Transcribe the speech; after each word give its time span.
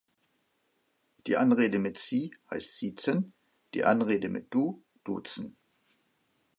Die 1.27 1.37
Anrede 1.37 1.77
mit 1.77 1.99
„Sie“ 1.99 2.33
heißt 2.49 2.75
Siezen, 2.75 3.33
die 3.75 3.83
Anrede 3.83 4.29
mit 4.29 4.51
„Du“ 4.51 4.81
Duzen. 5.03 5.57